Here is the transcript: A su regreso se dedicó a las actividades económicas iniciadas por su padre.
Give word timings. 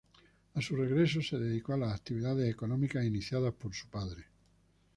A 0.55 0.61
su 0.63 0.75
regreso 0.75 1.21
se 1.21 1.37
dedicó 1.37 1.73
a 1.73 1.77
las 1.77 1.93
actividades 1.93 2.49
económicas 2.49 3.05
iniciadas 3.05 3.53
por 3.53 3.75
su 3.75 3.87
padre. 3.87 4.23